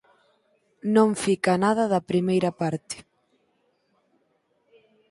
[0.95, 2.97] Non fica nada da primeira parte.